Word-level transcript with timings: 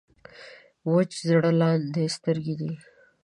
وچ 0.91 1.11
زړه 1.29 1.51
لانده 1.59 2.03
سترګې 2.15 2.55
دي. 2.61 2.73